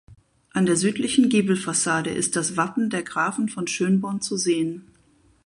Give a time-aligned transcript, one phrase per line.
[0.51, 4.87] An der südlichen Giebelfassade ist das Wappen der Grafen von Schönborn zu sehen.